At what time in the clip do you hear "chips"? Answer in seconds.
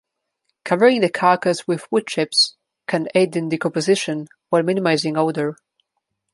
2.07-2.55